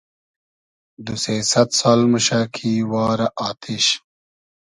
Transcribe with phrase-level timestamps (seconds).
[1.05, 3.85] دو سې سئد سال موشۂ کی وارۂ آتیش